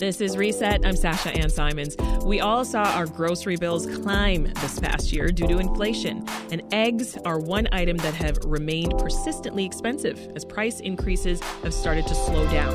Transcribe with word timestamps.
This 0.00 0.22
is 0.22 0.38
Reset. 0.38 0.86
I'm 0.86 0.96
Sasha 0.96 1.28
Ann 1.28 1.50
Simons. 1.50 1.94
We 2.24 2.40
all 2.40 2.64
saw 2.64 2.84
our 2.84 3.04
grocery 3.04 3.56
bills 3.56 3.84
climb 3.84 4.44
this 4.44 4.78
past 4.78 5.12
year 5.12 5.26
due 5.26 5.46
to 5.46 5.58
inflation, 5.58 6.26
and 6.50 6.62
eggs 6.72 7.18
are 7.26 7.38
one 7.38 7.68
item 7.70 7.98
that 7.98 8.14
have 8.14 8.38
remained 8.46 8.96
persistently 8.96 9.62
expensive 9.66 10.18
as 10.34 10.42
price 10.42 10.80
increases 10.80 11.42
have 11.62 11.74
started 11.74 12.06
to 12.06 12.14
slow 12.14 12.50
down. 12.50 12.72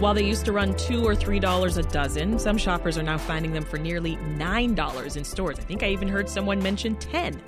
While 0.00 0.14
they 0.14 0.24
used 0.24 0.44
to 0.44 0.52
run 0.52 0.76
two 0.76 1.04
or 1.04 1.16
three 1.16 1.40
dollars 1.40 1.78
a 1.78 1.82
dozen, 1.82 2.38
some 2.38 2.56
shoppers 2.56 2.96
are 2.96 3.02
now 3.02 3.18
finding 3.18 3.52
them 3.52 3.64
for 3.64 3.76
nearly 3.76 4.14
nine 4.14 4.76
dollars 4.76 5.16
in 5.16 5.24
stores. 5.24 5.58
I 5.58 5.62
think 5.62 5.82
I 5.82 5.88
even 5.88 6.06
heard 6.06 6.28
someone 6.28 6.62
mention 6.62 6.94
ten. 6.94 7.42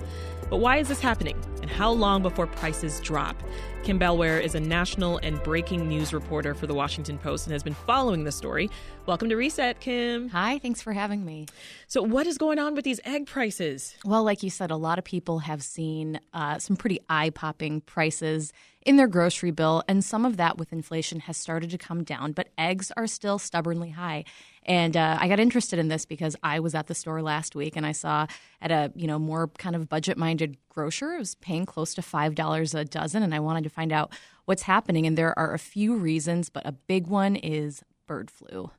But 0.49 0.57
why 0.57 0.79
is 0.79 0.89
this 0.89 0.99
happening? 0.99 1.41
And 1.65 1.73
how 1.73 1.89
long 1.89 2.21
before 2.21 2.45
prices 2.45 2.99
drop? 2.99 3.35
Kim 3.83 3.99
Bellware 3.99 4.39
is 4.39 4.53
a 4.53 4.59
national 4.59 5.17
and 5.17 5.41
breaking 5.41 5.89
news 5.89 6.13
reporter 6.13 6.53
for 6.53 6.67
the 6.67 6.75
Washington 6.75 7.17
Post 7.17 7.47
and 7.47 7.53
has 7.53 7.63
been 7.63 7.73
following 7.73 8.23
the 8.23 8.31
story. 8.31 8.69
Welcome 9.07 9.29
to 9.29 9.35
Reset, 9.35 9.79
Kim. 9.79 10.29
Hi, 10.29 10.59
thanks 10.59 10.83
for 10.83 10.93
having 10.93 11.25
me. 11.25 11.47
So, 11.87 12.03
what 12.03 12.27
is 12.27 12.37
going 12.37 12.59
on 12.59 12.75
with 12.75 12.85
these 12.85 12.99
egg 13.03 13.25
prices? 13.25 13.95
Well, 14.05 14.23
like 14.23 14.43
you 14.43 14.51
said, 14.51 14.69
a 14.69 14.75
lot 14.75 14.99
of 14.99 15.05
people 15.05 15.39
have 15.39 15.63
seen 15.63 16.19
uh, 16.35 16.59
some 16.59 16.75
pretty 16.75 16.99
eye 17.09 17.31
popping 17.31 17.81
prices 17.81 18.53
in 18.85 18.97
their 18.97 19.07
grocery 19.07 19.51
bill, 19.51 19.83
and 19.87 20.03
some 20.03 20.25
of 20.25 20.37
that 20.37 20.57
with 20.57 20.71
inflation 20.71 21.21
has 21.21 21.35
started 21.35 21.71
to 21.71 21.77
come 21.77 22.03
down, 22.03 22.31
but 22.31 22.49
eggs 22.57 22.91
are 22.95 23.07
still 23.07 23.39
stubbornly 23.39 23.89
high. 23.89 24.23
And 24.63 24.95
uh, 24.95 25.17
I 25.19 25.27
got 25.27 25.39
interested 25.39 25.79
in 25.79 25.87
this 25.87 26.05
because 26.05 26.35
I 26.43 26.59
was 26.59 26.75
at 26.75 26.87
the 26.87 26.95
store 26.95 27.21
last 27.21 27.55
week 27.55 27.75
and 27.75 27.85
I 27.85 27.91
saw 27.91 28.27
at 28.61 28.71
a 28.71 28.91
you 28.95 29.07
know 29.07 29.19
more 29.19 29.47
kind 29.47 29.75
of 29.75 29.89
budget 29.89 30.17
minded 30.17 30.57
grocer 30.69 31.13
it 31.13 31.19
was 31.19 31.35
paying 31.35 31.65
close 31.65 31.93
to 31.95 32.01
five 32.01 32.35
dollars 32.35 32.73
a 32.73 32.85
dozen, 32.85 33.23
and 33.23 33.33
I 33.33 33.39
wanted 33.39 33.63
to 33.63 33.69
find 33.69 33.91
out 33.91 34.13
what's 34.45 34.63
happening. 34.63 35.05
And 35.07 35.17
there 35.17 35.37
are 35.37 35.53
a 35.53 35.59
few 35.59 35.95
reasons, 35.95 36.49
but 36.49 36.65
a 36.65 36.71
big 36.71 37.07
one 37.07 37.35
is 37.35 37.83
bird 38.07 38.29
flu. 38.29 38.69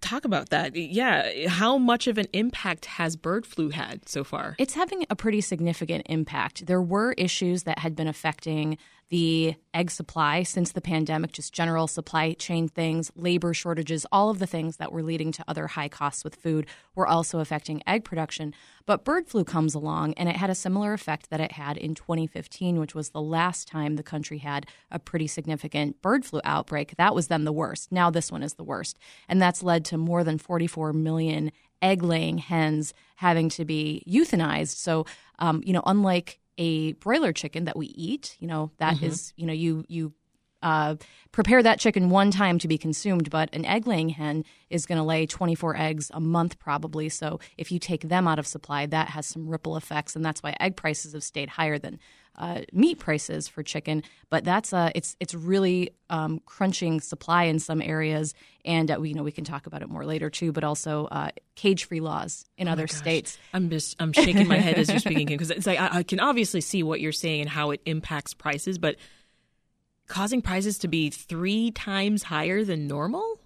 Talk 0.00 0.24
about 0.24 0.50
that. 0.50 0.76
Yeah. 0.76 1.48
How 1.48 1.78
much 1.78 2.06
of 2.06 2.18
an 2.18 2.26
impact 2.32 2.84
has 2.84 3.16
bird 3.16 3.46
flu 3.46 3.70
had 3.70 4.08
so 4.08 4.22
far? 4.22 4.54
It's 4.58 4.74
having 4.74 5.06
a 5.08 5.16
pretty 5.16 5.40
significant 5.40 6.06
impact. 6.08 6.66
There 6.66 6.82
were 6.82 7.12
issues 7.12 7.62
that 7.64 7.78
had 7.78 7.96
been 7.96 8.06
affecting 8.06 8.78
the 9.08 9.54
egg 9.72 9.90
supply 9.90 10.42
since 10.42 10.72
the 10.72 10.82
pandemic, 10.82 11.32
just 11.32 11.54
general 11.54 11.86
supply 11.86 12.34
chain 12.34 12.68
things, 12.68 13.10
labor 13.16 13.54
shortages, 13.54 14.04
all 14.12 14.28
of 14.28 14.38
the 14.38 14.46
things 14.46 14.76
that 14.76 14.92
were 14.92 15.02
leading 15.02 15.32
to 15.32 15.44
other 15.48 15.66
high 15.66 15.88
costs 15.88 16.24
with 16.24 16.36
food 16.36 16.66
were 16.94 17.06
also 17.06 17.38
affecting 17.38 17.82
egg 17.86 18.04
production. 18.04 18.54
But 18.88 19.04
bird 19.04 19.28
flu 19.28 19.44
comes 19.44 19.74
along, 19.74 20.14
and 20.14 20.30
it 20.30 20.36
had 20.36 20.48
a 20.48 20.54
similar 20.54 20.94
effect 20.94 21.28
that 21.28 21.42
it 21.42 21.52
had 21.52 21.76
in 21.76 21.94
2015, 21.94 22.80
which 22.80 22.94
was 22.94 23.10
the 23.10 23.20
last 23.20 23.68
time 23.68 23.96
the 23.96 24.02
country 24.02 24.38
had 24.38 24.64
a 24.90 24.98
pretty 24.98 25.26
significant 25.26 26.00
bird 26.00 26.24
flu 26.24 26.40
outbreak. 26.42 26.96
That 26.96 27.14
was 27.14 27.28
then 27.28 27.44
the 27.44 27.52
worst. 27.52 27.92
Now 27.92 28.08
this 28.08 28.32
one 28.32 28.42
is 28.42 28.54
the 28.54 28.64
worst. 28.64 28.98
And 29.28 29.42
that's 29.42 29.62
led 29.62 29.84
to 29.84 29.98
more 29.98 30.24
than 30.24 30.38
44 30.38 30.94
million 30.94 31.52
egg 31.82 32.02
laying 32.02 32.38
hens 32.38 32.94
having 33.16 33.50
to 33.50 33.66
be 33.66 34.02
euthanized. 34.08 34.76
So, 34.76 35.04
um, 35.38 35.62
you 35.66 35.74
know, 35.74 35.82
unlike 35.84 36.40
a 36.56 36.94
broiler 36.94 37.32
chicken 37.32 37.66
that 37.66 37.76
we 37.76 37.86
eat. 37.88 38.36
You 38.40 38.48
know, 38.48 38.72
that 38.78 38.96
mm-hmm. 38.96 39.06
is, 39.06 39.32
you 39.36 39.46
know, 39.46 39.52
you 39.52 39.84
you 39.88 40.12
uh, 40.62 40.96
prepare 41.32 41.62
that 41.62 41.78
chicken 41.78 42.10
one 42.10 42.30
time 42.30 42.58
to 42.58 42.68
be 42.68 42.78
consumed, 42.78 43.30
but 43.30 43.48
an 43.54 43.64
egg 43.64 43.86
laying 43.86 44.08
hen 44.08 44.44
is 44.70 44.86
going 44.86 44.98
to 44.98 45.04
lay 45.04 45.26
24 45.26 45.76
eggs 45.76 46.10
a 46.14 46.20
month 46.20 46.58
probably. 46.58 47.08
So 47.08 47.40
if 47.56 47.70
you 47.70 47.78
take 47.78 48.08
them 48.08 48.26
out 48.26 48.38
of 48.38 48.46
supply, 48.46 48.86
that 48.86 49.08
has 49.08 49.26
some 49.26 49.48
ripple 49.48 49.76
effects, 49.76 50.16
and 50.16 50.24
that's 50.24 50.42
why 50.42 50.56
egg 50.60 50.76
prices 50.76 51.12
have 51.12 51.22
stayed 51.22 51.48
higher 51.48 51.78
than 51.78 51.98
uh, 52.38 52.60
meat 52.72 52.98
prices 52.98 53.48
for 53.48 53.62
chicken, 53.62 54.02
but 54.30 54.44
that's 54.44 54.72
uh, 54.72 54.90
it's 54.94 55.16
it's 55.18 55.34
really 55.34 55.90
um, 56.08 56.40
crunching 56.46 57.00
supply 57.00 57.44
in 57.44 57.58
some 57.58 57.82
areas, 57.82 58.32
and 58.64 58.90
uh, 58.90 58.96
we 59.00 59.08
you 59.08 59.14
know 59.16 59.24
we 59.24 59.32
can 59.32 59.44
talk 59.44 59.66
about 59.66 59.82
it 59.82 59.88
more 59.88 60.04
later 60.04 60.30
too. 60.30 60.52
But 60.52 60.62
also 60.62 61.06
uh, 61.06 61.30
cage 61.56 61.86
free 61.86 61.98
laws 62.00 62.46
in 62.56 62.68
oh 62.68 62.72
other 62.72 62.86
states. 62.86 63.38
I'm 63.52 63.70
just 63.70 63.96
I'm 63.98 64.12
shaking 64.12 64.46
my 64.46 64.58
head 64.58 64.78
as 64.78 64.88
you're 64.88 64.98
speaking 65.00 65.26
because 65.26 65.50
it's 65.50 65.66
like 65.66 65.80
I, 65.80 65.98
I 65.98 66.02
can 66.04 66.20
obviously 66.20 66.60
see 66.60 66.84
what 66.84 67.00
you're 67.00 67.10
saying 67.10 67.40
and 67.40 67.50
how 67.50 67.72
it 67.72 67.80
impacts 67.84 68.34
prices, 68.34 68.78
but 68.78 68.96
causing 70.08 70.42
prices 70.42 70.78
to 70.78 70.88
be 70.88 71.10
three 71.10 71.70
times 71.70 72.24
higher 72.24 72.64
than 72.64 72.86
normal. 72.86 73.40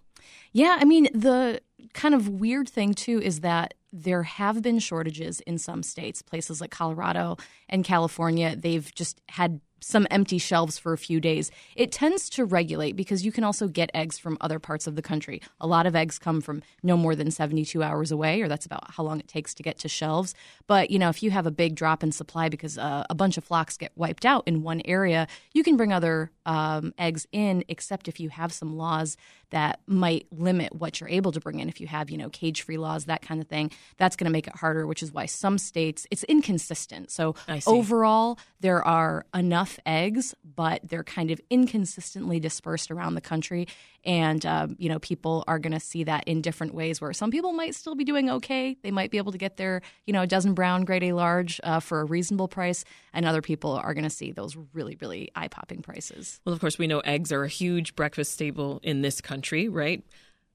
Yeah, 0.52 0.78
I 0.80 0.84
mean 0.84 1.08
the 1.12 1.60
kind 1.94 2.14
of 2.14 2.28
weird 2.28 2.68
thing 2.68 2.94
too 2.94 3.20
is 3.20 3.40
that 3.40 3.74
there 3.92 4.22
have 4.22 4.62
been 4.62 4.78
shortages 4.78 5.40
in 5.40 5.58
some 5.58 5.82
states, 5.82 6.22
places 6.22 6.60
like 6.60 6.70
Colorado 6.70 7.36
and 7.68 7.84
California. 7.84 8.56
They've 8.56 8.92
just 8.94 9.20
had 9.28 9.60
some 9.82 10.06
empty 10.10 10.38
shelves 10.38 10.78
for 10.78 10.92
a 10.92 10.98
few 10.98 11.20
days. 11.20 11.50
It 11.76 11.92
tends 11.92 12.28
to 12.30 12.44
regulate 12.44 12.96
because 12.96 13.24
you 13.24 13.32
can 13.32 13.44
also 13.44 13.68
get 13.68 13.90
eggs 13.94 14.18
from 14.18 14.38
other 14.40 14.58
parts 14.58 14.86
of 14.86 14.96
the 14.96 15.02
country. 15.02 15.42
A 15.60 15.66
lot 15.66 15.86
of 15.86 15.96
eggs 15.96 16.18
come 16.18 16.40
from 16.40 16.62
no 16.82 16.96
more 16.96 17.14
than 17.14 17.30
72 17.30 17.82
hours 17.82 18.10
away, 18.10 18.40
or 18.40 18.48
that's 18.48 18.66
about 18.66 18.92
how 18.92 19.02
long 19.02 19.20
it 19.20 19.28
takes 19.28 19.54
to 19.54 19.62
get 19.62 19.78
to 19.80 19.88
shelves. 19.88 20.34
But, 20.66 20.90
you 20.90 20.98
know, 20.98 21.08
if 21.08 21.22
you 21.22 21.30
have 21.30 21.46
a 21.46 21.50
big 21.50 21.74
drop 21.74 22.02
in 22.02 22.12
supply 22.12 22.48
because 22.48 22.78
uh, 22.78 23.04
a 23.10 23.14
bunch 23.14 23.36
of 23.36 23.44
flocks 23.44 23.76
get 23.76 23.92
wiped 23.96 24.24
out 24.24 24.44
in 24.46 24.62
one 24.62 24.82
area, 24.84 25.26
you 25.52 25.62
can 25.62 25.76
bring 25.76 25.92
other 25.92 26.30
um, 26.46 26.94
eggs 26.98 27.26
in, 27.32 27.64
except 27.68 28.08
if 28.08 28.20
you 28.20 28.28
have 28.28 28.52
some 28.52 28.76
laws 28.76 29.16
that 29.50 29.80
might 29.86 30.26
limit 30.32 30.74
what 30.74 30.98
you're 30.98 31.10
able 31.10 31.30
to 31.30 31.40
bring 31.40 31.60
in. 31.60 31.68
If 31.68 31.80
you 31.80 31.86
have, 31.86 32.10
you 32.10 32.16
know, 32.16 32.30
cage 32.30 32.62
free 32.62 32.78
laws, 32.78 33.04
that 33.04 33.20
kind 33.22 33.40
of 33.40 33.48
thing, 33.48 33.70
that's 33.98 34.16
going 34.16 34.24
to 34.24 34.30
make 34.30 34.46
it 34.46 34.56
harder, 34.56 34.86
which 34.86 35.02
is 35.02 35.12
why 35.12 35.26
some 35.26 35.58
states, 35.58 36.06
it's 36.10 36.24
inconsistent. 36.24 37.10
So 37.10 37.34
overall, 37.66 38.38
there 38.60 38.82
are 38.86 39.26
enough 39.34 39.71
eggs, 39.86 40.34
but 40.44 40.80
they're 40.84 41.04
kind 41.04 41.30
of 41.30 41.40
inconsistently 41.50 42.40
dispersed 42.40 42.90
around 42.90 43.14
the 43.14 43.20
country. 43.20 43.68
And 44.04 44.44
um, 44.46 44.76
you 44.78 44.88
know 44.88 44.98
people 44.98 45.44
are 45.46 45.58
going 45.58 45.72
to 45.72 45.80
see 45.80 46.04
that 46.04 46.24
in 46.26 46.42
different 46.42 46.74
ways 46.74 47.00
where 47.00 47.12
some 47.12 47.30
people 47.30 47.52
might 47.52 47.74
still 47.74 47.94
be 47.94 48.04
doing 48.04 48.30
okay. 48.30 48.76
They 48.82 48.90
might 48.90 49.10
be 49.10 49.18
able 49.18 49.32
to 49.32 49.38
get 49.38 49.56
their 49.56 49.82
you 50.06 50.12
know 50.12 50.22
a 50.22 50.26
dozen 50.26 50.54
brown 50.54 50.84
grade 50.84 51.04
a 51.04 51.12
large 51.12 51.60
uh, 51.62 51.80
for 51.80 52.00
a 52.00 52.04
reasonable 52.04 52.48
price. 52.48 52.84
And 53.12 53.26
other 53.26 53.42
people 53.42 53.72
are 53.72 53.94
going 53.94 54.04
to 54.04 54.10
see 54.10 54.32
those 54.32 54.56
really 54.72 54.96
really 55.00 55.30
eye-popping 55.36 55.82
prices. 55.82 56.40
Well 56.44 56.54
of 56.54 56.60
course 56.60 56.78
we 56.78 56.86
know 56.86 57.00
eggs 57.00 57.32
are 57.32 57.44
a 57.44 57.48
huge 57.48 57.94
breakfast 57.94 58.32
staple 58.32 58.80
in 58.82 59.02
this 59.02 59.20
country 59.20 59.68
right? 59.68 60.04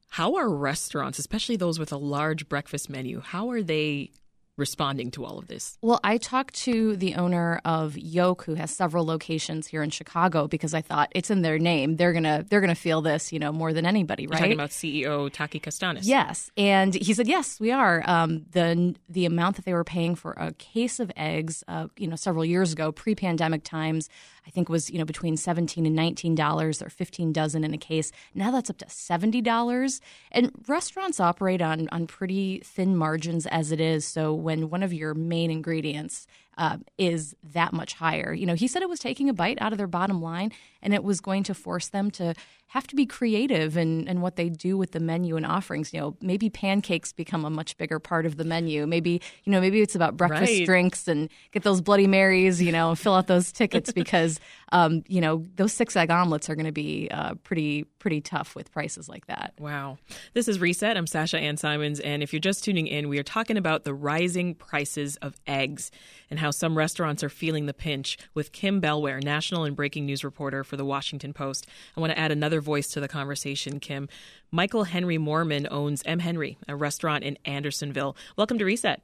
How 0.09 0.35
are 0.35 0.49
restaurants 0.49 1.19
especially 1.19 1.57
those 1.57 1.79
with 1.79 1.91
a 1.91 1.97
large 1.97 2.47
breakfast 2.49 2.89
menu 2.89 3.21
how 3.21 3.49
are 3.49 3.61
they 3.61 4.11
responding 4.57 5.11
to 5.11 5.23
all 5.23 5.37
of 5.37 5.47
this? 5.47 5.77
Well, 5.81 5.99
I 6.03 6.17
talked 6.17 6.55
to 6.63 6.95
the 6.97 7.15
owner 7.15 7.61
of 7.63 7.97
Yolk, 7.97 8.43
who 8.43 8.55
has 8.55 8.71
several 8.71 9.05
locations 9.05 9.67
here 9.67 9.83
in 9.83 9.89
Chicago, 9.89 10.47
because 10.47 10.73
I 10.73 10.81
thought 10.81 11.11
it's 11.13 11.29
in 11.29 11.43
their 11.43 11.59
name. 11.59 11.95
They're 11.95 12.13
gonna 12.13 12.45
they're 12.49 12.61
gonna 12.61 12.75
feel 12.75 13.01
this, 13.01 13.31
you 13.31 13.39
know, 13.39 13.51
more 13.51 13.73
than 13.73 13.85
anybody, 13.85 14.27
right? 14.27 14.39
You're 14.39 14.39
talking 14.39 14.53
about 14.53 14.69
CEO 14.71 15.31
Taki 15.31 15.59
Kastanis. 15.59 16.01
Yes, 16.03 16.51
and 16.57 16.93
he 16.93 17.13
said 17.13 17.27
yes, 17.27 17.59
we 17.59 17.71
are. 17.71 18.03
Um, 18.05 18.45
the 18.51 18.95
the 19.07 19.25
amount 19.25 19.55
that 19.57 19.65
they 19.65 19.73
were 19.73 19.83
paying 19.83 20.15
for 20.15 20.33
a 20.33 20.53
case 20.53 20.99
of 20.99 21.11
eggs, 21.15 21.63
uh, 21.67 21.87
you 21.97 22.07
know, 22.07 22.15
several 22.15 22.43
years 22.43 22.73
ago, 22.73 22.91
pre 22.91 23.15
pandemic 23.15 23.63
times. 23.63 24.09
I 24.45 24.49
think 24.49 24.69
was 24.69 24.89
you 24.89 24.97
know 24.97 25.05
between 25.05 25.35
seventeen 25.35 25.85
and 25.85 25.95
nineteen 25.95 26.33
dollars 26.33 26.81
or 26.81 26.89
fifteen 26.89 27.33
dozen 27.33 27.65
in 27.65 27.73
a 27.73 27.77
case. 27.77 28.11
Now 28.33 28.49
that's 28.49 28.69
up 28.69 28.77
to 28.77 28.89
seventy 28.89 29.41
dollars, 29.41 29.99
and 30.31 30.51
restaurants 30.67 31.19
operate 31.19 31.61
on 31.61 31.89
on 31.91 32.07
pretty 32.07 32.61
thin 32.63 32.95
margins 32.95 33.45
as 33.45 33.73
it 33.73 33.81
is. 33.81 34.05
So 34.05 34.33
when 34.47 34.69
one 34.69 34.81
of 34.81 34.93
your 34.93 35.13
main 35.13 35.51
ingredients 35.51 36.25
uh, 36.57 36.77
is 36.97 37.35
that 37.43 37.73
much 37.73 37.93
higher. 37.93 38.33
You 38.33 38.45
know, 38.45 38.55
he 38.55 38.67
said 38.67 38.81
it 38.81 38.89
was 38.89 38.99
taking 38.99 39.29
a 39.29 39.33
bite 39.33 39.57
out 39.61 39.71
of 39.71 39.77
their 39.77 39.87
bottom 39.87 40.21
line 40.21 40.51
and 40.81 40.93
it 40.93 41.03
was 41.03 41.19
going 41.19 41.43
to 41.43 41.53
force 41.53 41.89
them 41.89 42.11
to 42.11 42.33
have 42.71 42.85
to 42.85 42.95
be 42.95 43.05
creative 43.05 43.77
in, 43.77 44.07
in 44.07 44.19
what 44.19 44.35
they 44.35 44.49
do 44.49 44.77
with 44.77 44.91
the 44.91 44.99
menu 44.99 45.37
and 45.37 45.45
offerings. 45.45 45.93
You 45.93 46.01
know, 46.01 46.17
maybe 46.21 46.49
pancakes 46.49 47.13
become 47.13 47.45
a 47.45 47.49
much 47.49 47.77
bigger 47.77 47.97
part 47.97 48.25
of 48.25 48.35
the 48.35 48.43
menu. 48.43 48.85
Maybe, 48.85 49.21
you 49.45 49.51
know, 49.53 49.61
maybe 49.61 49.81
it's 49.81 49.95
about 49.95 50.17
breakfast 50.17 50.51
right. 50.51 50.65
drinks 50.65 51.07
and 51.07 51.29
get 51.53 51.63
those 51.63 51.79
Bloody 51.79 52.07
Marys, 52.07 52.61
you 52.61 52.73
know, 52.73 52.93
fill 52.93 53.13
out 53.13 53.27
those 53.27 53.53
tickets 53.53 53.91
because, 53.95 54.41
um, 54.73 55.03
you 55.07 55.21
know, 55.21 55.45
those 55.55 55.71
six 55.71 55.95
egg 55.95 56.11
omelets 56.11 56.49
are 56.49 56.55
going 56.55 56.65
to 56.65 56.73
be 56.73 57.07
uh, 57.09 57.35
pretty, 57.35 57.85
pretty 57.99 58.19
tough 58.19 58.53
with 58.53 58.69
prices 58.71 59.07
like 59.07 59.27
that. 59.27 59.53
Wow. 59.59 59.97
This 60.33 60.49
is 60.49 60.59
Reset. 60.59 60.97
I'm 60.97 61.07
Sasha 61.07 61.39
Ann 61.39 61.55
Simons. 61.55 62.01
And 62.01 62.21
if 62.21 62.33
you're 62.33 62.41
just 62.41 62.65
tuning 62.65 62.87
in, 62.87 63.07
we 63.07 63.17
are 63.17 63.23
talking 63.23 63.55
about 63.55 63.85
the 63.85 63.93
rising 63.93 64.55
prices 64.55 65.15
of 65.17 65.35
eggs 65.47 65.89
and 66.29 66.37
how 66.37 66.46
some 66.51 66.77
restaurants 66.77 67.23
are 67.23 67.29
feeling 67.29 67.65
the 67.65 67.73
pinch 67.73 68.17
with 68.33 68.51
Kim 68.51 68.81
Bellware, 68.81 69.23
national 69.23 69.63
and 69.63 69.75
breaking 69.75 70.05
news 70.05 70.23
reporter 70.23 70.63
for 70.63 70.77
the 70.77 70.85
Washington 70.85 71.33
Post. 71.33 71.67
I 71.95 71.99
want 71.99 72.11
to 72.11 72.19
add 72.19 72.31
another 72.31 72.61
voice 72.61 72.87
to 72.89 72.99
the 72.99 73.07
conversation, 73.07 73.79
Kim. 73.79 74.09
Michael 74.51 74.85
Henry 74.85 75.17
Moorman 75.17 75.67
owns 75.69 76.01
M. 76.05 76.19
Henry, 76.19 76.57
a 76.67 76.75
restaurant 76.75 77.23
in 77.23 77.37
Andersonville. 77.45 78.15
Welcome 78.35 78.57
to 78.59 78.65
Reset. 78.65 79.01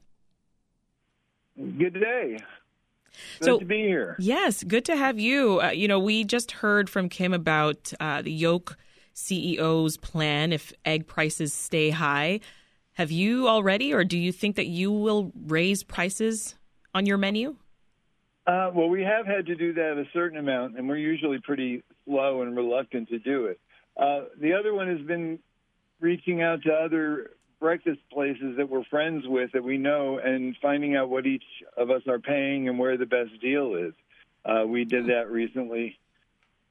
Good 1.58 1.94
day. 1.94 2.38
Good 3.40 3.46
so, 3.46 3.60
to 3.60 3.66
be 3.66 3.78
here. 3.78 4.16
Yes, 4.20 4.64
good 4.64 4.86
to 4.86 4.96
have 4.96 5.20
you. 5.20 5.62
Uh, 5.62 5.70
you 5.70 5.88
know, 5.88 6.00
we 6.00 6.24
just 6.24 6.52
heard 6.52 6.90
from 6.90 7.10
Kim 7.10 7.34
about 7.34 7.94
uh, 8.00 8.22
the 8.22 8.32
yolk 8.32 8.78
CEO's 9.16 9.98
plan 9.98 10.52
if 10.52 10.74
egg 10.86 11.08
prices 11.08 11.54
stay 11.54 11.92
high. 11.92 12.40
Have 12.94 13.12
you 13.12 13.48
already, 13.48 13.94
or 13.94 14.04
do 14.04 14.18
you 14.18 14.32
think 14.32 14.56
that 14.56 14.68
you 14.68 14.92
will 14.92 15.32
raise 15.46 15.84
prices 15.84 16.56
on 16.94 17.06
your 17.06 17.18
menu? 17.18 17.56
Uh, 18.46 18.72
well, 18.74 18.90
we 18.90 19.04
have 19.04 19.26
had 19.26 19.46
to 19.46 19.56
do 19.56 19.74
that 19.74 19.98
a 19.98 20.06
certain 20.14 20.38
amount, 20.38 20.78
and 20.78 20.88
we're 20.88 20.98
usually 20.98 21.40
pretty 21.40 21.84
slow 22.06 22.42
and 22.42 22.56
reluctant 22.56 23.08
to 23.10 23.20
do 23.20 23.46
it. 23.46 23.60
Uh, 23.96 24.26
the 24.40 24.54
other 24.54 24.74
one 24.74 24.88
has 24.88 25.06
been 25.06 25.40
reaching 26.02 26.42
out 26.42 26.62
to 26.64 26.74
other 26.74 27.32
breakfast 27.60 28.00
places 28.12 28.58
that 28.58 28.70
we're 28.70 28.84
friends 28.86 29.24
with 29.26 29.52
that 29.54 29.64
we 29.64 29.78
know 29.78 30.18
and 30.18 30.58
finding 30.62 30.98
out 30.98 31.10
what 31.10 31.26
each 31.26 31.44
of 31.78 31.90
us 31.90 32.02
are 32.08 32.20
paying 32.20 32.68
and 32.68 32.78
where 32.78 32.98
the 32.98 33.06
best 33.06 33.40
deal 33.40 33.76
is. 33.76 33.94
Uh, 34.44 34.66
we 34.68 34.84
did 34.84 35.06
that 35.08 35.32
recently 35.32 35.98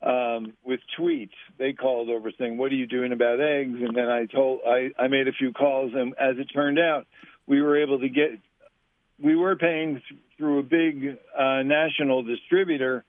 um, 0.02 0.52
with 0.64 0.80
tweets. 0.98 1.30
They 1.58 1.72
called 1.72 2.10
over 2.10 2.30
saying, 2.38 2.58
"What 2.58 2.72
are 2.72 2.76
you 2.76 2.86
doing 2.86 3.12
about 3.12 3.40
eggs?" 3.40 3.78
And 3.80 3.96
then 3.96 4.08
I 4.08 4.26
told 4.26 4.60
I, 4.66 4.90
I 4.98 5.08
made 5.08 5.28
a 5.28 5.32
few 5.32 5.52
calls, 5.52 5.92
and 5.94 6.14
as 6.20 6.36
it 6.38 6.46
turned 6.52 6.78
out, 6.78 7.06
we 7.46 7.62
were 7.62 7.80
able 7.80 8.00
to 8.00 8.08
get. 8.08 8.38
We 9.22 9.36
were 9.36 9.56
paying 9.56 10.02
th- 10.08 10.20
through 10.36 10.58
a 10.58 10.62
big 10.62 11.16
uh, 11.38 11.62
national 11.62 12.22
distributor, 12.24 13.04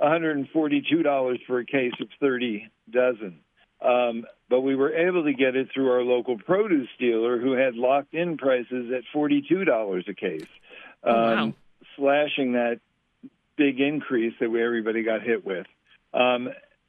$142 0.00 1.38
for 1.46 1.58
a 1.60 1.64
case 1.64 1.92
of 2.00 2.08
30 2.20 2.68
dozen. 2.90 3.40
Um, 3.80 4.24
but 4.48 4.60
we 4.60 4.74
were 4.76 4.92
able 4.94 5.24
to 5.24 5.32
get 5.32 5.56
it 5.56 5.68
through 5.72 5.90
our 5.90 6.02
local 6.02 6.38
produce 6.38 6.88
dealer 6.98 7.38
who 7.38 7.52
had 7.52 7.74
locked 7.74 8.14
in 8.14 8.36
prices 8.36 8.92
at 8.96 9.02
$42 9.14 10.08
a 10.08 10.14
case, 10.14 10.46
Oh, 11.02 11.12
wow. 11.12 11.42
um, 11.44 11.54
slashing 11.96 12.52
that 12.52 12.80
big 13.56 13.78
increase 13.80 14.34
that 14.40 14.50
we, 14.50 14.62
everybody 14.62 15.02
got 15.02 15.22
hit 15.22 15.44
with. 15.44 15.66
Um, 16.12 16.48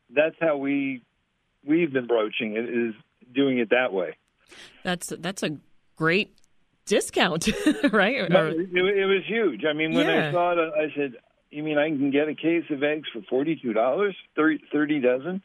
that's 0.09 0.35
how 0.39 0.57
we 0.57 1.01
we've 1.65 1.91
been 1.91 2.06
broaching 2.07 2.56
it 2.56 2.69
is 2.69 2.94
doing 3.33 3.57
it 3.57 3.71
that 3.71 3.91
way. 3.91 4.15
That's 4.83 5.07
that's 5.19 5.41
a 5.44 5.57
great 5.95 6.34
discount, 6.85 7.47
right? 7.91 8.29
No, 8.29 8.47
it, 8.47 8.57
it 8.73 9.05
was 9.05 9.23
huge. 9.25 9.63
I 9.65 9.73
mean, 9.73 9.93
when 9.93 10.07
Yeah. 10.07 10.29
I 10.29 10.31
saw 10.31 10.51
it, 10.53 10.73
I 10.77 10.95
said, 10.95 11.13
"You 11.51 11.63
mean 11.63 11.77
I 11.77 11.89
can 11.89 12.11
get 12.11 12.27
a 12.27 12.35
case 12.35 12.65
of 12.69 12.83
eggs 12.83 13.07
for 13.11 13.21
forty-two 13.29 13.73
dollars, 13.73 14.15
30, 14.35 14.61
30 14.71 14.99
dozen?" 14.99 15.41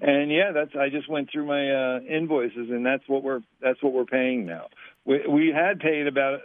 And 0.00 0.30
yeah, 0.30 0.52
that's. 0.52 0.74
I 0.78 0.88
just 0.88 1.08
went 1.08 1.30
through 1.30 1.46
my 1.46 1.70
uh, 1.70 2.00
invoices, 2.00 2.70
and 2.70 2.84
that's 2.84 3.04
what 3.08 3.22
we're 3.22 3.40
that's 3.60 3.82
what 3.82 3.92
we're 3.92 4.04
paying 4.04 4.46
now. 4.46 4.68
We, 5.04 5.26
we 5.28 5.48
had 5.54 5.80
paid 5.80 6.06
about 6.06 6.40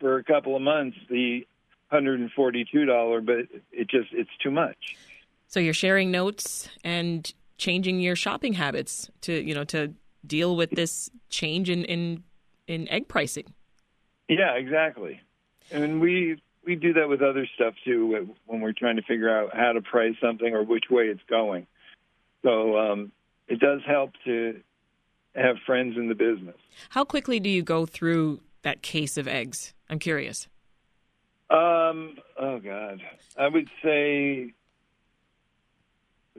for 0.00 0.18
a 0.18 0.24
couple 0.24 0.54
of 0.56 0.62
months 0.62 0.96
the 1.10 1.46
hundred 1.90 2.20
and 2.20 2.30
forty-two 2.32 2.84
dollar, 2.84 3.20
but 3.20 3.46
it 3.72 3.88
just 3.88 4.08
it's 4.12 4.30
too 4.42 4.50
much. 4.50 4.96
So 5.48 5.60
you're 5.60 5.74
sharing 5.74 6.10
notes 6.10 6.68
and 6.82 7.30
changing 7.58 8.00
your 8.00 8.16
shopping 8.16 8.54
habits 8.54 9.10
to 9.22 9.32
you 9.32 9.54
know 9.54 9.64
to 9.64 9.92
deal 10.26 10.56
with 10.56 10.70
this 10.70 11.10
change 11.28 11.68
in 11.68 11.84
in, 11.84 12.22
in 12.66 12.88
egg 12.88 13.08
pricing. 13.08 13.52
Yeah, 14.28 14.52
exactly. 14.54 15.20
And 15.70 16.00
we 16.00 16.40
we 16.64 16.76
do 16.76 16.92
that 16.94 17.08
with 17.08 17.22
other 17.22 17.46
stuff 17.54 17.74
too 17.84 18.34
when 18.46 18.60
we're 18.60 18.72
trying 18.72 18.96
to 18.96 19.02
figure 19.02 19.28
out 19.28 19.54
how 19.54 19.72
to 19.72 19.80
price 19.80 20.14
something 20.20 20.54
or 20.54 20.62
which 20.62 20.84
way 20.90 21.04
it's 21.04 21.22
going. 21.28 21.66
So 22.42 22.78
um, 22.78 23.12
it 23.48 23.58
does 23.60 23.80
help 23.86 24.12
to 24.24 24.60
have 25.34 25.56
friends 25.64 25.96
in 25.96 26.08
the 26.08 26.14
business. 26.14 26.56
How 26.90 27.04
quickly 27.04 27.40
do 27.40 27.48
you 27.48 27.62
go 27.62 27.86
through 27.86 28.40
that 28.62 28.82
case 28.82 29.16
of 29.16 29.26
eggs? 29.26 29.74
I'm 29.88 29.98
curious. 29.98 30.48
Um, 31.50 32.16
oh 32.38 32.60
God, 32.60 33.00
I 33.36 33.48
would 33.48 33.68
say 33.82 34.54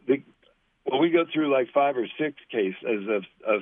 the, 0.07 0.23
well, 0.85 0.99
we 0.99 1.11
go 1.11 1.25
through 1.31 1.51
like 1.51 1.67
five 1.73 1.97
or 1.97 2.07
six 2.19 2.35
cases 2.51 3.07
of 3.09 3.23
of 3.45 3.61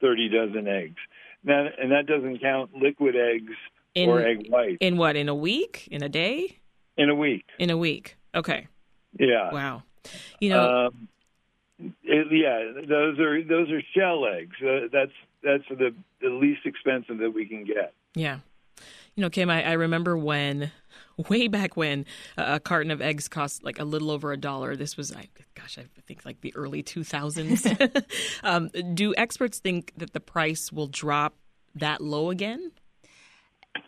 thirty 0.00 0.28
dozen 0.28 0.66
eggs. 0.66 0.96
Now, 1.44 1.66
and 1.80 1.90
that 1.92 2.06
doesn't 2.06 2.40
count 2.40 2.70
liquid 2.76 3.14
eggs 3.16 3.52
In- 3.94 4.08
or 4.10 4.20
egg 4.20 4.46
whites. 4.48 4.78
In 4.80 4.96
what? 4.96 5.16
In 5.16 5.28
a 5.28 5.34
week? 5.34 5.88
In 5.90 6.02
a 6.02 6.08
day? 6.08 6.56
in 6.96 7.08
a 7.08 7.14
week. 7.14 7.46
In 7.58 7.70
a 7.70 7.76
week. 7.78 8.16
Okay. 8.34 8.66
Yeah. 9.18 9.50
Wow. 9.52 9.82
You 10.38 10.50
know, 10.50 10.86
Um, 10.88 11.08
it, 12.04 12.26
yeah, 12.30 12.82
those 12.86 13.18
are 13.18 13.42
those 13.42 13.70
are 13.70 13.80
shell 13.96 14.26
eggs. 14.26 14.54
Uh, 14.62 14.88
that's 14.92 15.12
that's 15.42 15.64
the 15.70 15.94
the 16.20 16.28
least 16.28 16.60
expensive 16.66 17.18
that 17.18 17.30
we 17.32 17.46
can 17.46 17.64
get. 17.64 17.94
yeah. 18.14 18.40
You 19.16 19.22
know, 19.22 19.30
Kim, 19.30 19.50
I, 19.50 19.64
I 19.64 19.72
remember 19.72 20.16
when, 20.16 20.70
way 21.28 21.48
back 21.48 21.76
when, 21.76 22.06
a, 22.36 22.54
a 22.54 22.60
carton 22.60 22.90
of 22.90 23.00
eggs 23.00 23.28
cost 23.28 23.64
like 23.64 23.78
a 23.78 23.84
little 23.84 24.10
over 24.10 24.32
a 24.32 24.36
dollar. 24.36 24.76
This 24.76 24.96
was, 24.96 25.12
I, 25.12 25.28
gosh, 25.54 25.78
I 25.78 25.84
think 26.06 26.24
like 26.24 26.40
the 26.40 26.54
early 26.56 26.82
2000s. 26.82 28.04
um, 28.42 28.68
do 28.94 29.14
experts 29.16 29.58
think 29.58 29.92
that 29.96 30.12
the 30.12 30.20
price 30.20 30.72
will 30.72 30.88
drop 30.88 31.34
that 31.74 32.00
low 32.00 32.30
again? 32.30 32.72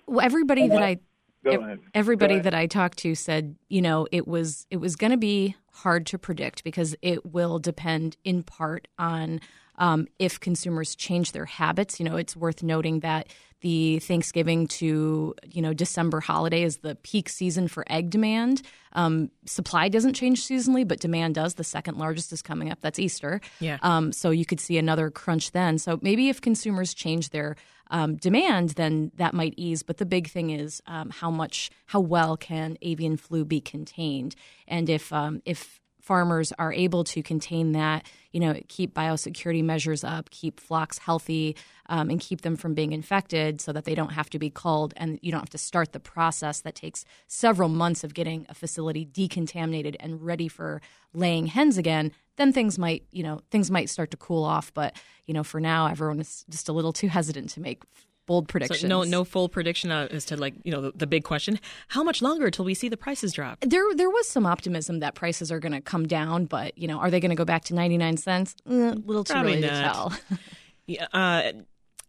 Well, 0.06 0.24
everybody 0.24 0.68
that 0.68 0.82
I 0.82 0.98
Go 1.44 1.60
ahead. 1.60 1.80
everybody 1.92 2.38
that 2.38 2.54
I 2.54 2.66
talked 2.66 2.98
to 2.98 3.14
said, 3.14 3.56
you 3.68 3.82
know, 3.82 4.06
it 4.12 4.28
was 4.28 4.66
it 4.70 4.76
was 4.76 4.94
going 4.94 5.10
to 5.10 5.16
be 5.16 5.56
hard 5.72 6.06
to 6.06 6.18
predict 6.18 6.62
because 6.62 6.94
it 7.02 7.26
will 7.26 7.58
depend 7.58 8.16
in 8.24 8.42
part 8.42 8.86
on 8.98 9.40
um, 9.76 10.06
if 10.18 10.40
consumers 10.40 10.94
change 10.94 11.32
their 11.32 11.46
habits. 11.46 11.98
You 11.98 12.08
know, 12.08 12.16
it's 12.16 12.36
worth 12.36 12.62
noting 12.62 13.00
that 13.00 13.28
the 13.62 14.00
Thanksgiving 14.00 14.66
to 14.66 15.34
you 15.50 15.62
know 15.62 15.72
December 15.72 16.20
holiday 16.20 16.62
is 16.62 16.78
the 16.78 16.96
peak 16.96 17.28
season 17.28 17.68
for 17.68 17.84
egg 17.88 18.10
demand. 18.10 18.62
Um, 18.92 19.30
supply 19.46 19.88
doesn't 19.88 20.14
change 20.14 20.42
seasonally, 20.42 20.86
but 20.86 21.00
demand 21.00 21.36
does. 21.36 21.54
The 21.54 21.64
second 21.64 21.96
largest 21.96 22.32
is 22.32 22.42
coming 22.42 22.70
up. 22.70 22.80
That's 22.80 22.98
Easter. 22.98 23.40
Yeah. 23.60 23.78
Um, 23.82 24.12
so 24.12 24.30
you 24.30 24.44
could 24.44 24.60
see 24.60 24.78
another 24.78 25.10
crunch 25.10 25.52
then. 25.52 25.78
So 25.78 25.98
maybe 26.02 26.28
if 26.28 26.40
consumers 26.40 26.92
change 26.92 27.30
their 27.30 27.56
um, 27.90 28.16
demand, 28.16 28.70
then 28.70 29.12
that 29.16 29.32
might 29.32 29.54
ease. 29.56 29.82
But 29.82 29.98
the 29.98 30.06
big 30.06 30.28
thing 30.28 30.50
is 30.50 30.82
um, 30.86 31.10
how 31.10 31.30
much, 31.30 31.70
how 31.86 32.00
well 32.00 32.36
can 32.36 32.76
avian 32.82 33.16
flu 33.16 33.44
be 33.44 33.60
contained, 33.60 34.34
and 34.66 34.90
if 34.90 35.12
um, 35.12 35.40
if 35.44 35.80
farmers 36.00 36.52
are 36.58 36.72
able 36.72 37.04
to 37.04 37.22
contain 37.22 37.72
that, 37.72 38.04
you 38.32 38.40
know, 38.40 38.54
keep 38.68 38.94
biosecurity 38.94 39.62
measures 39.62 40.04
up, 40.04 40.30
keep 40.30 40.58
flocks 40.58 40.98
healthy, 40.98 41.56
um, 41.86 42.10
and 42.10 42.20
keep 42.20 42.40
them 42.42 42.56
from 42.56 42.74
being 42.74 42.92
infected 42.92 43.60
so 43.60 43.72
that 43.72 43.84
they 43.84 43.94
don't 43.94 44.12
have 44.12 44.30
to 44.30 44.38
be 44.38 44.50
culled 44.50 44.94
and 44.96 45.18
you 45.22 45.30
don't 45.30 45.40
have 45.40 45.50
to 45.50 45.58
start 45.58 45.92
the 45.92 46.00
process 46.00 46.60
that 46.60 46.74
takes 46.74 47.04
several 47.26 47.68
months 47.68 48.04
of 48.04 48.14
getting 48.14 48.46
a 48.48 48.54
facility 48.54 49.04
decontaminated 49.04 49.96
and 50.00 50.22
ready 50.22 50.48
for 50.48 50.80
laying 51.12 51.46
hens 51.46 51.76
again, 51.76 52.12
then 52.36 52.52
things 52.52 52.78
might, 52.78 53.04
you 53.10 53.22
know, 53.22 53.40
things 53.50 53.70
might 53.70 53.90
start 53.90 54.10
to 54.10 54.16
cool 54.16 54.44
off. 54.44 54.72
But, 54.72 54.96
you 55.26 55.34
know, 55.34 55.44
for 55.44 55.60
now, 55.60 55.86
everyone 55.86 56.20
is 56.20 56.44
just 56.48 56.68
a 56.68 56.72
little 56.72 56.92
too 56.92 57.08
hesitant 57.08 57.50
to 57.50 57.60
make 57.60 57.82
bold 58.26 58.48
predictions. 58.48 58.80
So 58.80 58.88
no, 58.88 59.02
no 59.02 59.24
full 59.24 59.48
prediction 59.48 59.90
uh, 59.90 60.08
as 60.10 60.24
to 60.26 60.36
like 60.36 60.54
you 60.64 60.72
know 60.72 60.80
the, 60.80 60.92
the 60.94 61.06
big 61.06 61.24
question: 61.24 61.58
how 61.88 62.02
much 62.02 62.22
longer 62.22 62.50
till 62.50 62.64
we 62.64 62.74
see 62.74 62.88
the 62.88 62.96
prices 62.96 63.32
drop? 63.32 63.60
There, 63.60 63.84
there 63.94 64.10
was 64.10 64.28
some 64.28 64.46
optimism 64.46 65.00
that 65.00 65.14
prices 65.14 65.50
are 65.52 65.58
going 65.60 65.72
to 65.72 65.80
come 65.80 66.06
down, 66.06 66.46
but 66.46 66.76
you 66.78 66.86
know, 66.88 66.98
are 66.98 67.10
they 67.10 67.20
going 67.20 67.30
to 67.30 67.36
go 67.36 67.44
back 67.44 67.64
to 67.64 67.74
ninety 67.74 67.96
nine 67.98 68.16
cents? 68.16 68.54
Eh, 68.68 68.72
a 68.72 68.94
little 68.94 69.24
too 69.24 69.32
Probably 69.34 69.52
early 69.54 69.60
not. 69.62 70.10
to 70.12 70.18
tell. 70.28 70.38
Yeah, 70.86 71.06
Uh, 71.12 71.52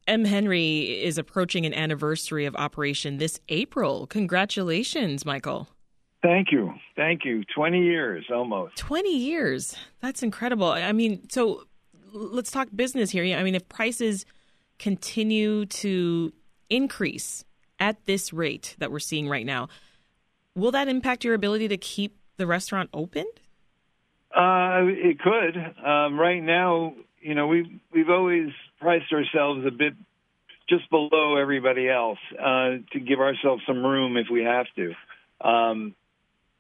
M. 0.08 0.26
Henry 0.26 1.02
is 1.04 1.18
approaching 1.20 1.66
an 1.66 1.74
anniversary 1.76 2.46
of 2.46 2.56
operation 2.56 3.18
this 3.18 3.40
April. 3.50 4.08
Congratulations, 4.08 5.26
Michael. 5.26 5.68
Thank 6.22 6.52
you, 6.52 6.74
thank 6.96 7.24
you. 7.26 7.44
Twenty 7.54 7.84
years 7.84 8.26
almost. 8.34 8.76
20 8.78 9.10
years. 9.16 9.76
That's 10.02 10.24
incredible. 10.24 10.68
I 10.68 10.92
mean, 10.92 11.30
so 11.30 11.64
let's 12.14 12.50
talk 12.50 12.68
business 12.76 13.10
here. 13.12 13.24
I 13.38 13.44
mean, 13.44 13.56
if 13.56 13.68
prices 13.70 14.26
continue 14.84 15.66
to 15.66 16.34
increase 16.70 17.46
at 17.80 18.06
this 18.06 18.34
rate 18.34 18.76
that 18.80 18.92
we're 18.92 19.00
seeing 19.00 19.30
right 19.30 19.46
now, 19.46 19.70
will 20.56 20.72
that 20.72 20.90
impact 20.90 21.24
your 21.24 21.34
ability 21.34 21.70
to 21.70 21.78
keep 21.78 22.18
the 22.36 22.46
restaurant 22.46 22.90
open? 22.94 23.26
Uh, 24.36 24.84
it 24.84 25.20
could. 25.20 25.56
Um, 25.86 26.20
right 26.20 26.44
now, 26.44 26.96
you 27.22 27.34
know, 27.34 27.48
we've 27.48 27.80
we've 27.94 28.10
always 28.10 28.50
priced 28.82 29.14
ourselves 29.14 29.66
a 29.66 29.72
bit 29.72 29.94
just 30.68 30.90
below 30.90 31.38
everybody 31.38 31.88
else 31.88 32.20
uh, 32.38 32.80
to 32.92 33.00
give 33.00 33.20
ourselves 33.20 33.64
some 33.66 33.86
room 33.86 34.18
if 34.18 34.28
we 34.30 34.44
have 34.44 34.66
to. 34.76 35.48
Um, 35.48 35.96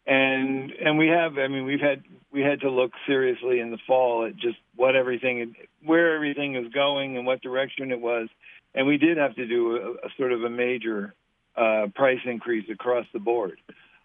and 0.06 0.72
and 0.72 0.98
we 0.98 1.08
have. 1.08 1.38
I 1.38 1.48
mean, 1.48 1.66
we've 1.66 1.80
had 1.80 2.04
we 2.32 2.42
had 2.42 2.62
to 2.62 2.70
look 2.70 2.92
seriously 3.08 3.60
in 3.60 3.72
the 3.72 3.78
fall 3.88 4.26
at 4.26 4.36
just 4.36 4.58
what 4.76 4.96
everything, 4.96 5.56
where 5.84 6.16
everything 6.16 6.56
is 6.56 6.72
going, 6.74 7.18
and 7.18 7.26
what 7.26 7.42
direction 7.42 7.92
it 7.92 8.02
was. 8.02 8.28
And 8.76 8.88
we 8.88 8.98
did 8.98 9.18
have 9.18 9.36
to 9.36 9.46
do 9.48 9.76
a, 9.76 10.08
a 10.08 10.10
sort 10.18 10.32
of 10.32 10.44
a 10.44 10.50
major 10.50 11.14
uh, 11.56 11.88
price 11.94 12.20
increase 12.26 12.68
across 12.72 13.06
the 13.14 13.20
board. 13.20 13.60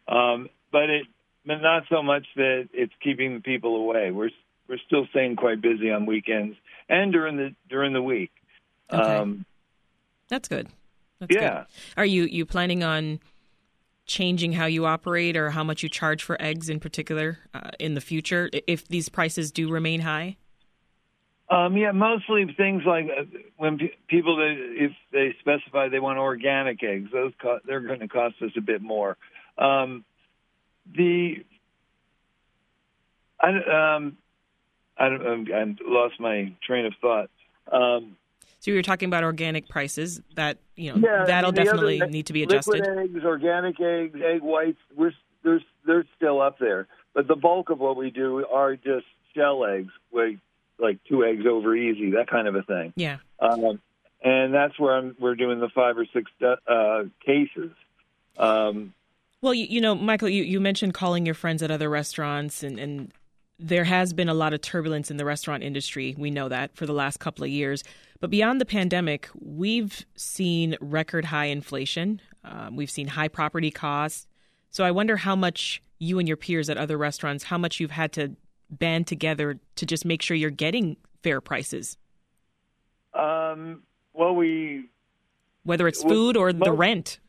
Um, 0.06 0.48
but 0.70 0.90
it 0.90 1.06
but 1.46 1.62
not 1.62 1.84
so 1.88 2.02
much 2.02 2.26
that 2.36 2.68
it's 2.72 2.92
keeping 3.02 3.34
the 3.34 3.40
people 3.40 3.76
away. 3.76 4.10
We're 4.10 4.30
we're 4.68 4.78
still 4.86 5.06
staying 5.10 5.36
quite 5.36 5.60
busy 5.62 5.90
on 5.90 6.04
weekends 6.06 6.56
and 6.88 7.12
during 7.12 7.36
the 7.36 7.54
during 7.68 7.92
the 7.94 8.02
week. 8.02 8.30
Okay. 8.92 9.02
Um, 9.16 9.46
That's 10.28 10.48
good. 10.48 10.68
That's 11.20 11.34
Yeah. 11.34 11.40
good. 11.40 11.66
Are 11.96 12.04
you 12.06 12.24
you 12.24 12.44
planning 12.44 12.84
on 12.84 13.20
changing 14.08 14.54
how 14.54 14.66
you 14.66 14.86
operate 14.86 15.36
or 15.36 15.50
how 15.50 15.62
much 15.62 15.82
you 15.82 15.88
charge 15.88 16.24
for 16.24 16.40
eggs 16.42 16.68
in 16.68 16.80
particular 16.80 17.38
uh, 17.54 17.70
in 17.78 17.94
the 17.94 18.00
future 18.00 18.50
if 18.66 18.88
these 18.88 19.08
prices 19.08 19.52
do 19.52 19.70
remain 19.70 20.00
high? 20.00 20.36
um, 21.50 21.76
yeah, 21.76 21.92
mostly 21.92 22.44
things 22.56 22.82
like 22.86 23.06
uh, 23.06 23.24
when 23.56 23.78
pe- 23.78 23.96
people 24.06 24.36
that 24.36 24.54
if 24.58 24.92
they 25.12 25.34
specify 25.40 25.88
they 25.88 26.00
want 26.00 26.18
organic 26.18 26.82
eggs, 26.82 27.10
those 27.10 27.32
co- 27.40 27.60
they're 27.64 27.80
going 27.80 28.00
to 28.00 28.08
cost 28.08 28.34
us 28.42 28.50
a 28.56 28.60
bit 28.60 28.82
more. 28.82 29.16
Um, 29.56 30.04
the 30.94 31.36
I 33.40 33.48
um 33.96 34.18
I 34.98 35.06
um, 35.06 35.46
I 35.54 35.74
lost 35.86 36.20
my 36.20 36.52
train 36.62 36.84
of 36.84 36.92
thought. 37.00 37.30
Um, 37.72 38.16
So 38.60 38.70
you're 38.70 38.82
talking 38.82 39.08
about 39.08 39.24
organic 39.24 39.68
prices 39.68 40.20
that 40.34 40.58
you 40.76 40.92
know 40.92 40.98
yeah, 40.98 41.24
that'll 41.26 41.52
mean, 41.52 41.64
definitely 41.64 42.02
other- 42.02 42.10
need 42.10 42.26
to 42.26 42.32
be 42.32 42.42
adjusted. 42.42 42.80
Liquid 42.80 42.98
eggs, 42.98 43.24
organic 43.24 43.80
eggs, 43.80 44.18
egg 44.24 44.42
whites, 44.42 44.78
we're 44.96 45.12
they're 45.42 45.62
they're 45.86 46.04
still 46.16 46.40
up 46.40 46.58
there. 46.58 46.86
But 47.14 47.28
the 47.28 47.36
bulk 47.36 47.70
of 47.70 47.78
what 47.78 47.96
we 47.96 48.10
do 48.10 48.44
are 48.46 48.76
just 48.76 49.06
shell 49.34 49.64
eggs, 49.64 49.92
like 50.12 50.38
like 50.78 50.98
two 51.08 51.24
eggs 51.24 51.44
over 51.46 51.74
easy, 51.74 52.12
that 52.12 52.28
kind 52.28 52.46
of 52.48 52.54
a 52.54 52.62
thing. 52.62 52.92
Yeah. 52.96 53.18
Um, 53.40 53.80
and 54.22 54.52
that's 54.52 54.78
where 54.78 54.96
I'm, 54.96 55.16
we're 55.18 55.34
doing 55.34 55.60
the 55.60 55.68
five 55.68 55.96
or 55.96 56.06
six 56.12 56.30
uh, 56.42 57.04
cases. 57.24 57.70
Um, 58.36 58.94
Well, 59.40 59.54
you, 59.54 59.66
you 59.66 59.80
know, 59.80 59.94
Michael, 59.94 60.28
you, 60.28 60.42
you 60.42 60.60
mentioned 60.60 60.94
calling 60.94 61.24
your 61.26 61.34
friends 61.34 61.62
at 61.62 61.70
other 61.70 61.88
restaurants, 61.88 62.62
and, 62.62 62.78
and 62.78 63.12
there 63.58 63.84
has 63.84 64.12
been 64.12 64.28
a 64.28 64.34
lot 64.34 64.54
of 64.54 64.60
turbulence 64.60 65.10
in 65.10 65.16
the 65.16 65.24
restaurant 65.24 65.62
industry. 65.62 66.14
We 66.16 66.30
know 66.30 66.48
that 66.48 66.76
for 66.76 66.86
the 66.86 66.92
last 66.92 67.18
couple 67.18 67.44
of 67.44 67.50
years. 67.50 67.82
But 68.20 68.30
beyond 68.30 68.60
the 68.60 68.66
pandemic, 68.66 69.28
we've 69.38 70.04
seen 70.16 70.76
record 70.80 71.26
high 71.26 71.46
inflation. 71.46 72.20
Um, 72.44 72.76
we've 72.76 72.90
seen 72.90 73.08
high 73.08 73.28
property 73.28 73.70
costs. 73.70 74.26
So 74.70 74.84
I 74.84 74.90
wonder 74.90 75.16
how 75.16 75.34
much 75.34 75.82
you 75.98 76.18
and 76.18 76.28
your 76.28 76.36
peers 76.36 76.70
at 76.70 76.76
other 76.76 76.96
restaurants, 76.96 77.44
how 77.44 77.58
much 77.58 77.80
you've 77.80 77.90
had 77.90 78.12
to 78.12 78.36
band 78.70 79.06
together 79.06 79.58
to 79.76 79.86
just 79.86 80.04
make 80.04 80.22
sure 80.22 80.36
you're 80.36 80.50
getting 80.50 80.96
fair 81.22 81.40
prices, 81.40 81.96
um, 83.14 83.82
well, 84.12 84.34
we 84.34 84.84
whether 85.64 85.88
it's 85.88 86.02
food 86.02 86.36
or 86.36 86.52
the 86.52 86.58
most- 86.58 86.78
rent. 86.78 87.20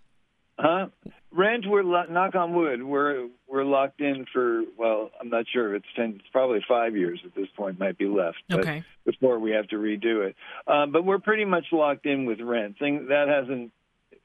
Huh? 0.60 0.88
Rent, 1.32 1.66
we're 1.68 1.84
lo- 1.84 2.06
knock 2.10 2.34
on 2.36 2.56
wood. 2.56 2.82
We're 2.84 3.28
we're 3.48 3.64
locked 3.64 4.02
in 4.02 4.26
for 4.34 4.64
well, 4.78 5.12
I'm 5.22 5.30
not 5.30 5.46
sure. 5.52 5.76
It's 5.76 5.86
ten. 5.96 6.16
It's 6.20 6.28
probably 6.32 6.60
five 6.68 6.96
years 6.96 7.20
at 7.24 7.36
this 7.36 7.48
point. 7.56 7.80
Might 7.80 7.98
be 8.00 8.06
left. 8.08 8.38
but 8.50 8.62
Okay. 8.62 8.84
Before 9.06 9.38
we 9.40 9.52
have 9.52 9.68
to 9.68 9.76
redo 9.76 10.28
it, 10.28 10.36
um, 10.68 10.92
but 10.92 11.06
we're 11.06 11.20
pretty 11.20 11.46
much 11.46 11.66
locked 11.72 12.06
in 12.08 12.26
with 12.26 12.40
rent. 12.42 12.80
Thing 12.80 13.08
that 13.10 13.28
hasn't, 13.28 13.72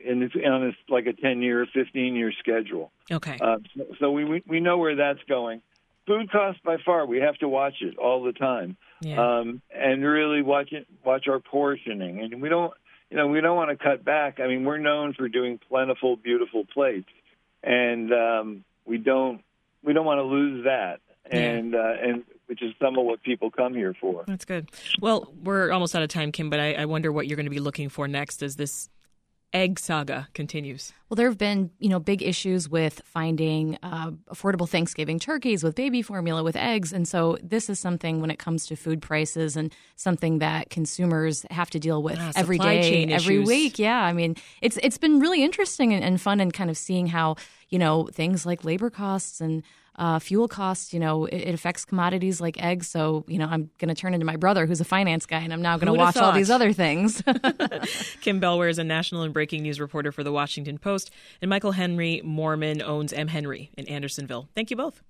and 0.06 0.22
it's 0.22 0.34
on 0.34 0.68
a, 0.68 0.92
like 0.92 1.06
a 1.06 1.12
ten 1.12 1.42
year, 1.42 1.66
fifteen 1.74 2.14
year 2.14 2.32
schedule. 2.38 2.90
Okay. 3.12 3.38
Uh, 3.38 3.58
so, 3.76 3.84
so 4.00 4.10
we 4.10 4.24
we 4.24 4.42
we 4.46 4.60
know 4.60 4.78
where 4.78 4.96
that's 4.96 5.22
going. 5.28 5.60
Food 6.06 6.30
costs 6.30 6.60
by 6.64 6.76
far. 6.84 7.06
We 7.06 7.20
have 7.20 7.36
to 7.38 7.48
watch 7.48 7.76
it 7.80 7.96
all 7.98 8.22
the 8.24 8.32
time, 8.32 8.76
Yeah. 9.00 9.38
um, 9.38 9.62
and 9.74 10.02
really 10.04 10.42
watch 10.42 10.72
it. 10.72 10.86
Watch 11.04 11.28
our 11.28 11.40
portioning, 11.40 12.20
and 12.20 12.40
we 12.42 12.48
don't. 12.48 12.72
You 13.10 13.16
know, 13.16 13.28
we 13.28 13.40
don't 13.40 13.56
want 13.56 13.70
to 13.70 13.76
cut 13.82 14.04
back. 14.04 14.40
I 14.40 14.46
mean, 14.48 14.64
we're 14.64 14.78
known 14.78 15.12
for 15.12 15.28
doing 15.28 15.58
plentiful, 15.68 16.16
beautiful 16.16 16.64
plates, 16.64 17.08
and 17.62 18.12
um, 18.12 18.64
we 18.86 18.98
don't. 18.98 19.42
We 19.84 19.92
don't 19.92 20.06
want 20.06 20.18
to 20.18 20.22
lose 20.22 20.64
that, 20.64 21.00
Yeah. 21.30 21.38
and 21.38 21.74
uh, 21.74 21.92
and 22.02 22.24
which 22.46 22.62
is 22.62 22.72
some 22.80 22.98
of 22.98 23.04
what 23.04 23.22
people 23.22 23.50
come 23.50 23.74
here 23.74 23.94
for. 24.00 24.24
That's 24.26 24.44
good. 24.44 24.70
Well, 25.00 25.32
we're 25.42 25.70
almost 25.70 25.94
out 25.94 26.02
of 26.02 26.08
time, 26.08 26.32
Kim, 26.32 26.50
but 26.50 26.58
I, 26.60 26.74
I 26.74 26.84
wonder 26.86 27.12
what 27.12 27.26
you're 27.26 27.36
going 27.36 27.46
to 27.46 27.50
be 27.50 27.60
looking 27.60 27.88
for 27.88 28.08
next 28.08 28.42
as 28.42 28.56
this 28.56 28.88
egg 29.54 29.78
saga 29.78 30.28
continues. 30.34 30.92
Well, 31.08 31.14
there 31.16 31.28
have 31.28 31.38
been, 31.38 31.70
you 31.78 31.88
know, 31.88 32.00
big 32.00 32.22
issues 32.22 32.68
with 32.68 33.00
finding 33.04 33.78
uh, 33.84 34.10
affordable 34.28 34.68
Thanksgiving 34.68 35.18
turkeys 35.20 35.62
with 35.62 35.76
baby 35.76 36.02
formula 36.02 36.42
with 36.42 36.56
eggs, 36.56 36.92
and 36.92 37.06
so 37.06 37.38
this 37.42 37.70
is 37.70 37.78
something 37.78 38.20
when 38.20 38.30
it 38.30 38.38
comes 38.38 38.66
to 38.66 38.76
food 38.76 39.00
prices 39.00 39.56
and 39.56 39.72
something 39.96 40.40
that 40.40 40.70
consumers 40.70 41.46
have 41.50 41.70
to 41.70 41.78
deal 41.78 42.02
with 42.02 42.18
Ah, 42.20 42.32
every 42.34 42.58
day, 42.58 43.04
every 43.06 43.36
issues. 43.36 43.46
week. 43.48 43.78
Yeah, 43.78 44.00
I 44.02 44.12
mean, 44.12 44.34
it's 44.60 44.76
it's 44.82 44.98
been 44.98 45.20
really 45.20 45.44
interesting 45.44 45.94
and, 45.94 46.02
and 46.04 46.20
fun, 46.20 46.40
and 46.40 46.52
kind 46.52 46.68
of 46.68 46.76
seeing 46.76 47.06
how 47.06 47.36
you 47.70 47.78
know 47.78 48.08
things 48.12 48.44
like 48.44 48.64
labor 48.64 48.90
costs 48.90 49.40
and 49.40 49.62
uh, 49.96 50.18
fuel 50.18 50.48
costs, 50.48 50.92
you 50.92 51.00
know, 51.00 51.26
it, 51.26 51.36
it 51.36 51.54
affects 51.54 51.84
commodities 51.84 52.40
like 52.40 52.62
eggs. 52.62 52.88
So, 52.88 53.24
you 53.28 53.38
know, 53.38 53.46
I'm 53.46 53.70
going 53.78 53.88
to 53.88 53.94
turn 53.94 54.14
into 54.14 54.26
my 54.26 54.36
brother, 54.36 54.66
who's 54.66 54.80
a 54.80 54.84
finance 54.84 55.26
guy, 55.26 55.38
and 55.38 55.52
I'm 55.52 55.62
now 55.62 55.76
going 55.76 55.92
to 55.92 55.98
watch 55.98 56.16
all 56.16 56.32
these 56.32 56.50
other 56.50 56.72
things. 56.72 57.22
Kim 58.20 58.40
Bellware 58.40 58.70
is 58.70 58.78
a 58.78 58.84
national 58.84 59.22
and 59.22 59.32
breaking 59.32 59.62
news 59.62 59.80
reporter 59.80 60.12
for 60.12 60.24
the 60.24 60.32
Washington 60.32 60.78
Post, 60.78 61.10
and 61.40 61.48
Michael 61.48 61.72
Henry 61.72 62.22
Moorman 62.24 62.82
owns 62.82 63.12
M. 63.12 63.28
Henry 63.28 63.70
in 63.76 63.86
Andersonville. 63.86 64.48
Thank 64.54 64.70
you 64.70 64.76
both. 64.76 65.02